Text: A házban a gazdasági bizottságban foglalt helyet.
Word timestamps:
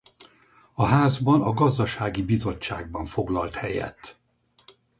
A 0.73 0.85
házban 0.85 1.41
a 1.41 1.51
gazdasági 1.53 2.21
bizottságban 2.23 3.05
foglalt 3.05 3.53
helyet. 3.55 4.19